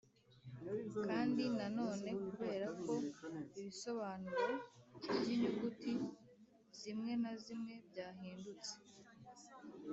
kandi 1.05 1.43
nanone 1.57 2.09
kubera 2.27 2.67
ko 2.83 2.93
ibisobanuro 3.59 4.47
by’inyuguti 5.17 5.93
zimwe 6.79 7.13
na 7.23 7.31
zimwe 7.43 7.73
byahindutse 7.89 8.73